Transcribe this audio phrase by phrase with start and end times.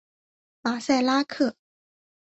[0.63, 1.55] 马赛拉克。